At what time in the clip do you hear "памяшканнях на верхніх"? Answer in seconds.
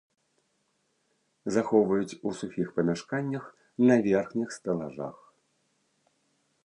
2.79-4.49